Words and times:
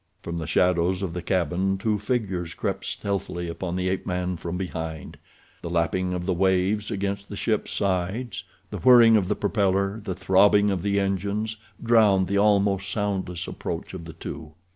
From 0.23 0.39
the 0.39 0.47
shadows 0.47 1.03
of 1.03 1.13
the 1.13 1.21
cabin 1.21 1.77
two 1.77 1.99
figures 1.99 2.55
crept 2.55 2.85
stealthily 2.85 3.47
upon 3.47 3.75
the 3.75 3.87
ape 3.87 4.03
man 4.07 4.35
from 4.35 4.57
behind. 4.57 5.15
The 5.61 5.69
lapping 5.69 6.15
of 6.15 6.25
the 6.25 6.33
waves 6.33 6.89
against 6.89 7.29
the 7.29 7.35
ship's 7.35 7.69
sides, 7.71 8.43
the 8.71 8.79
whirring 8.79 9.15
of 9.15 9.27
the 9.27 9.35
propeller, 9.35 10.01
the 10.03 10.15
throbbing 10.15 10.71
of 10.71 10.81
the 10.81 10.99
engines, 10.99 11.55
drowned 11.83 12.25
the 12.25 12.39
almost 12.39 12.89
soundless 12.89 13.45
approach 13.45 13.93
of 13.93 14.05
the 14.05 14.13
two. 14.13 14.53